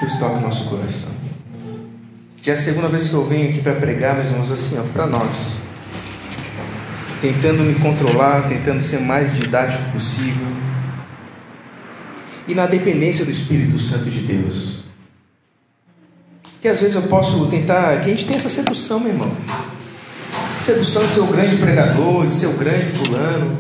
[0.01, 1.13] Deus toque o nosso coração.
[2.43, 4.83] Já é a segunda vez que eu venho aqui para pregar, meus irmãos, assim, ó,
[4.93, 5.61] para nós.
[7.23, 10.50] Tentando me controlar, tentando ser mais didático possível.
[12.51, 14.81] E na dependência do Espírito Santo de Deus.
[16.61, 18.01] Que às vezes eu posso tentar.
[18.01, 19.31] Que a gente tem essa sedução, meu irmão.
[20.59, 23.59] Sedução de ser o grande pregador, de ser o grande fulano.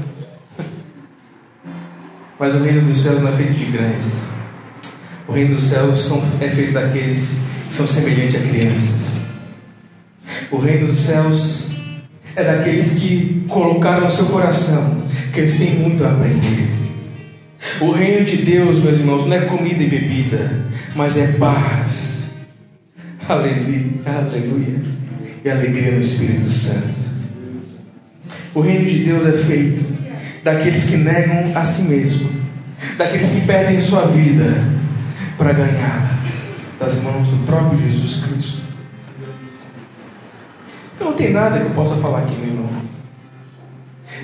[2.38, 4.30] Mas o reino dos céus não é feito de grandes
[5.30, 9.20] o reino dos céus são, é feito daqueles que são semelhantes a crianças.
[10.50, 11.76] O reino dos céus
[12.34, 16.79] é daqueles que colocaram no seu coração que eles têm muito a aprender.
[17.80, 22.30] O reino de Deus, meus irmãos, não é comida e bebida, mas é paz.
[23.28, 24.82] Aleluia, aleluia.
[25.44, 27.00] E alegria no Espírito Santo.
[28.54, 29.84] O reino de Deus é feito
[30.42, 32.30] daqueles que negam a si mesmo,
[32.96, 34.64] daqueles que perdem sua vida
[35.38, 36.18] para ganhar
[36.78, 38.60] das mãos do próprio Jesus Cristo.
[40.94, 42.89] Então não tem nada que eu possa falar aqui, meu irmão.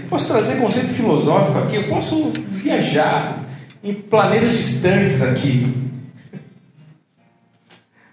[0.09, 3.45] Posso trazer conceito filosófico aqui, eu posso viajar
[3.83, 5.75] em planetas distantes aqui.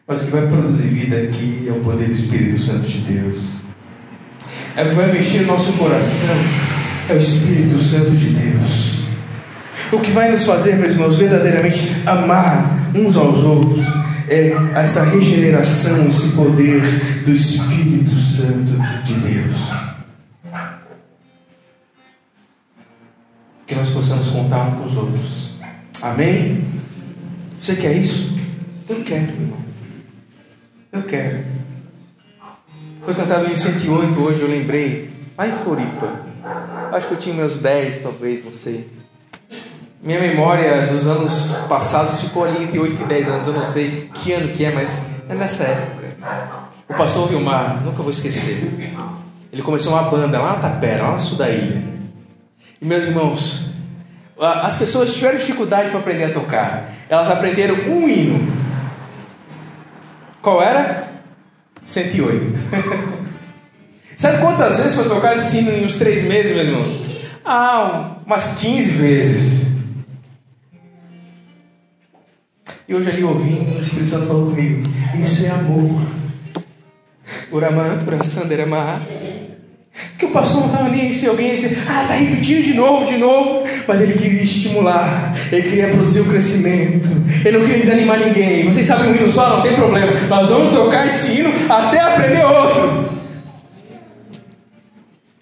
[0.07, 3.63] Mas o que vai produzir vida aqui é o poder do Espírito Santo de Deus.
[4.75, 6.35] É o que vai mexer no nosso coração,
[7.09, 9.03] é o Espírito Santo de Deus.
[9.91, 13.85] O que vai nos fazer, meus irmãos, verdadeiramente amar uns aos outros,
[14.27, 16.81] é essa regeneração, esse poder
[17.23, 19.42] do Espírito Santo de Deus.
[23.73, 25.53] Que nós possamos contar com os outros.
[25.99, 26.63] Amém?
[27.59, 28.37] Você quer isso?
[28.87, 29.57] Eu quero, meu irmão.
[30.91, 31.43] Eu quero.
[33.01, 35.11] Foi cantado em 108 hoje, eu lembrei.
[35.35, 36.07] Lá em Floripa.
[36.91, 38.91] Acho que eu tinha meus 10, talvez, não sei.
[40.03, 44.11] Minha memória dos anos passados ficou ali entre 8 e 10 anos, eu não sei
[44.13, 46.15] que ano que é, mas é nessa época.
[46.87, 48.71] O pastor Vilmar, nunca vou esquecer.
[49.51, 51.92] Ele começou uma banda lá na Tapera, lá no sul da ilha.
[52.83, 53.71] Meus irmãos,
[54.37, 56.93] as pessoas tiveram dificuldade para aprender a tocar.
[57.07, 58.51] Elas aprenderam um hino.
[60.41, 61.07] Qual era?
[61.85, 62.59] 108.
[64.17, 66.89] Sabe quantas vezes foi tocado esse hino em uns três meses, meus irmãos?
[67.45, 69.67] Ah, umas 15 vezes.
[72.85, 74.83] E hoje ali ouvindo, o Espírito Santo falou comigo:
[75.15, 76.01] Isso é amor.
[77.49, 79.01] Uramanto, Braçanderamá.
[80.17, 82.73] Que o pastor não estava nem aí se alguém ia dizer, ah, está repetindo de
[82.73, 83.63] novo, de novo.
[83.87, 87.09] Mas ele queria estimular, ele queria produzir o crescimento,
[87.45, 88.65] ele não queria desanimar ninguém.
[88.65, 90.11] Vocês sabem um hino só, não tem problema.
[90.29, 93.13] Nós vamos trocar esse hino até aprender outro.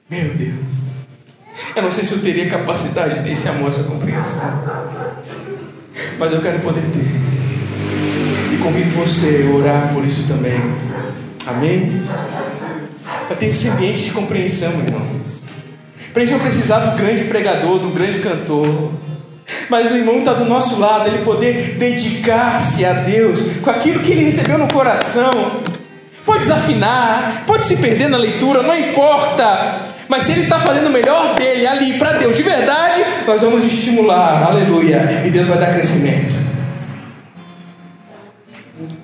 [0.09, 0.51] Meu Deus.
[1.73, 4.41] Eu não sei se eu teria capacidade de ter esse amor, essa compreensão.
[6.19, 8.53] mas eu quero poder ter.
[8.53, 10.59] E convido você a orar por isso também.
[11.47, 12.01] Amém?
[13.27, 15.01] Para ter esse ambiente de compreensão, meu irmão.
[16.13, 18.91] Para a gente não precisar do grande pregador, do grande cantor.
[19.69, 24.11] Mas o irmão está do nosso lado, ele poder dedicar-se a Deus com aquilo que
[24.11, 25.61] ele recebeu no coração.
[26.25, 29.87] Pode desafinar, pode se perder na leitura, não importa.
[30.07, 33.65] Mas se ele está fazendo o melhor dele ali para Deus de verdade, nós vamos
[33.65, 36.35] estimular, aleluia, e Deus vai dar crescimento.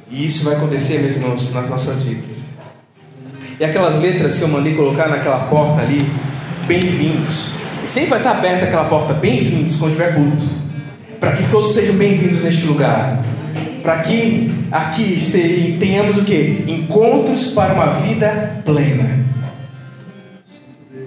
[0.09, 2.39] E isso vai acontecer, meus irmãos, nas nossas vidas.
[3.59, 5.97] E aquelas letras que eu mandei colocar naquela porta ali,
[6.67, 7.53] bem-vindos.
[7.83, 10.43] E sempre vai estar aberta aquela porta, bem-vindos, quando tiver culto.
[11.19, 13.23] Para que todos sejam bem-vindos neste lugar.
[13.81, 16.65] Para que aqui tenhamos o que?
[16.67, 19.25] Encontros para uma vida plena.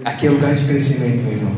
[0.05, 1.53] Aqui é lugar de crescimento, meu irmão.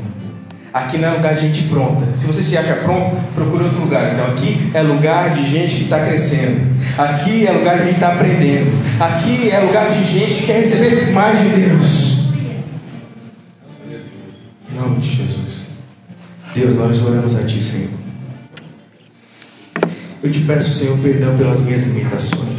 [0.74, 2.06] Aqui não é lugar de gente pronta.
[2.18, 4.12] Se você se acha pronto, procure outro lugar.
[4.12, 6.71] Então aqui é lugar de gente que está crescendo.
[6.98, 8.70] Aqui é lugar de gente que está aprendendo.
[9.00, 12.18] Aqui é lugar de gente que quer receber mais de Deus.
[14.70, 15.68] Em nome de Jesus.
[16.54, 17.90] Deus, nós oramos a Ti, Senhor.
[20.22, 22.52] Eu te peço, Senhor, perdão pelas minhas limitações.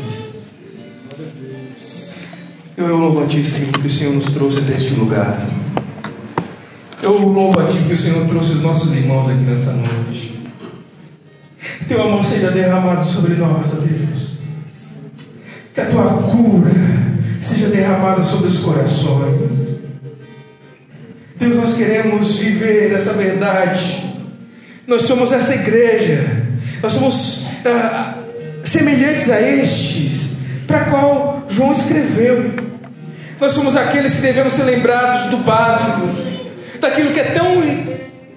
[2.76, 5.48] Eu louvo a Ti, Senhor, que o Senhor nos trouxe deste lugar.
[7.02, 10.42] Eu louvo a Ti que o Senhor trouxe os nossos irmãos aqui nessa noite.
[11.88, 14.23] Teu amor seja derramado sobre nós, ó Deus.
[15.74, 16.72] Que a Tua cura
[17.40, 19.80] seja derramada sobre os corações.
[21.36, 24.04] Deus, nós queremos viver essa verdade.
[24.88, 26.44] Nós somos essa igreja.
[26.82, 28.16] Nós somos ah,
[28.64, 32.54] semelhantes a estes, para qual João escreveu.
[33.40, 36.08] Nós somos aqueles que devemos ser lembrados do básico
[36.80, 37.62] daquilo que é tão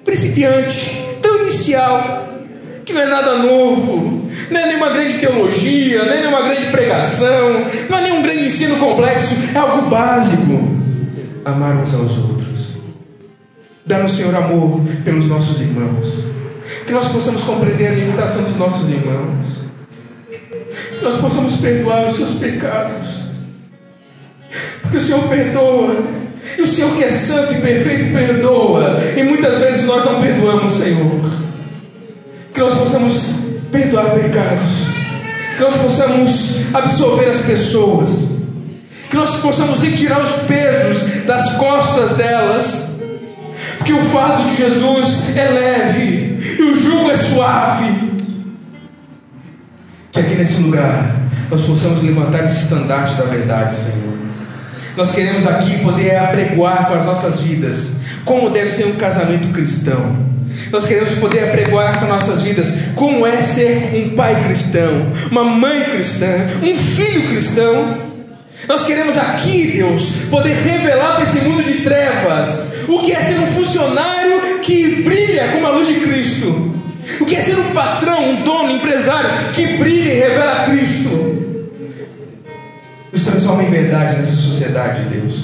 [0.05, 2.28] principiante, tão inicial,
[2.87, 7.66] que não é nada novo, não é nenhuma grande teologia, não é nenhuma grande pregação,
[7.91, 10.76] não é nenhum grande ensino complexo, é algo básico.
[11.45, 12.47] Amar uns aos outros.
[13.84, 16.24] Dar no Senhor amor pelos nossos irmãos.
[16.87, 19.47] Que nós possamos compreender a limitação dos nossos irmãos.
[20.99, 23.26] Que nós possamos perdoar os seus pecados.
[24.82, 25.97] Porque o Senhor perdoa
[26.57, 28.97] e o Senhor que é santo e perfeito perdoa.
[29.16, 31.36] E muitas vezes nós não perdoamos, Senhor.
[32.57, 33.35] Que nós possamos
[33.71, 34.87] perdoar pecados.
[35.59, 38.31] Que nós possamos absolver as pessoas.
[39.11, 42.93] Que nós possamos retirar os pesos das costas delas.
[43.77, 48.23] Porque o fardo de Jesus é leve e o jugo é suave.
[50.11, 51.15] Que aqui nesse lugar
[51.51, 54.17] nós possamos levantar esse estandarte da verdade, Senhor.
[54.97, 60.36] Nós queremos aqui poder apregoar com as nossas vidas como deve ser um casamento cristão.
[60.77, 65.85] Nós queremos poder apregoar com nossas vidas como é ser um pai cristão, uma mãe
[65.85, 66.27] cristã,
[66.62, 67.97] um filho cristão.
[68.68, 73.39] Nós queremos aqui, Deus, poder revelar para esse mundo de trevas o que é ser
[73.39, 76.74] um funcionário que brilha com a luz de Cristo,
[77.22, 81.66] o que é ser um patrão, um dono, um empresário que brilha e revela Cristo
[83.11, 85.37] nos transforma em verdade nessa sociedade de Deus.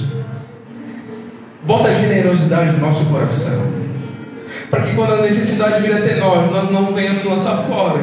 [1.65, 3.82] Bota a generosidade no nosso coração.
[4.73, 8.01] Para que quando a necessidade vir até nós, nós não venhamos lançar fora.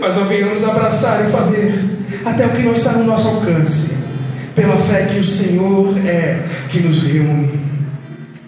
[0.00, 1.72] Mas nós venhamos abraçar e fazer
[2.24, 3.92] até o que não está no nosso alcance.
[4.56, 7.60] Pela fé que o Senhor é que nos reúne.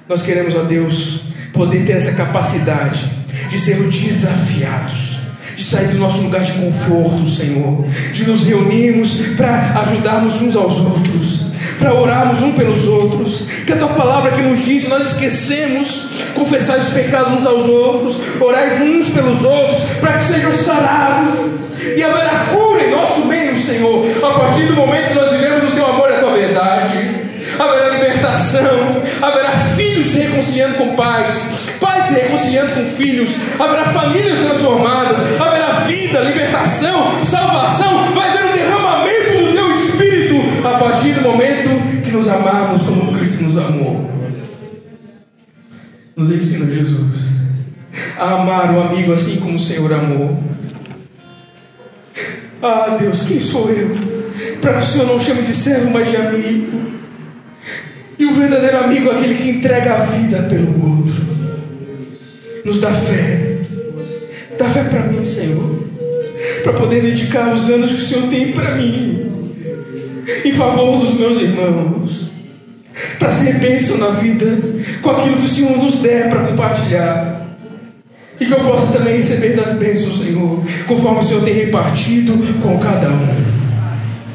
[0.09, 1.21] Nós queremos, ó Deus,
[1.53, 3.09] poder ter essa capacidade
[3.49, 5.19] de sermos desafiados
[5.55, 10.79] de sair do nosso lugar de conforto, Senhor, de nos reunirmos para ajudarmos uns aos
[10.79, 11.48] outros,
[11.79, 13.47] para orarmos uns pelos outros.
[13.67, 18.41] Que a tua palavra que nos diz, nós esquecemos, confessar os pecados uns aos outros,
[18.41, 24.05] orar uns pelos outros, para que sejam sarados e haverá cura em nosso meio, Senhor,
[24.23, 27.29] a partir do momento que nós vivemos o teu amor e a tua verdade.
[27.59, 34.39] Haverá libertação, haverá filhos se reconciliando com pais, pais se reconciliando com filhos, haverá famílias
[34.39, 38.13] transformadas, haverá vida, libertação, salvação,
[41.19, 44.11] do momento que nos amarmos como Cristo nos amou.
[46.17, 47.29] Nos ensina Jesus
[48.19, 50.43] a amar o amigo assim como o Senhor amou.
[52.63, 53.97] Ah, Deus, quem sou eu?
[54.61, 56.89] Para que o Senhor não chame de servo, mas de amigo.
[58.19, 61.29] E o verdadeiro amigo é aquele que entrega a vida pelo outro.
[62.65, 63.59] Nos dá fé.
[64.59, 65.85] Dá fé para mim, Senhor.
[66.65, 69.28] Para poder dedicar os anos que o Senhor tem para mim.
[70.45, 72.29] Em favor dos meus irmãos.
[73.19, 74.47] Para ser bênção na vida
[75.03, 77.47] com aquilo que o Senhor nos der para compartilhar.
[78.41, 82.79] E que eu possa também receber das bênçãos, Senhor, conforme o Senhor tem repartido com
[82.79, 83.59] cada um.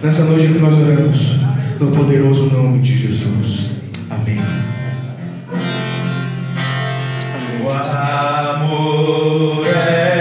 [0.02, 1.38] Nessa noite que nós oramos,
[1.80, 3.72] no poderoso nome de Jesus.
[4.10, 4.42] Amém.
[7.64, 7.70] O
[8.56, 10.13] amor é